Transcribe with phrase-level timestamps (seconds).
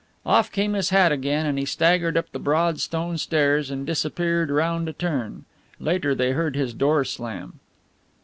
[0.25, 4.49] Off came his hat again and he staggered up the broad stone stairs and disappeared
[4.49, 5.45] round a turn.
[5.79, 7.59] Later they heard his door slam.